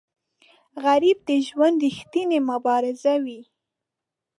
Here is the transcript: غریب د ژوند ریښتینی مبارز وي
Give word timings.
غریب 0.83 1.17
د 1.29 1.31
ژوند 1.47 1.77
ریښتینی 1.85 2.39
مبارز 2.49 3.01
وي 3.23 3.41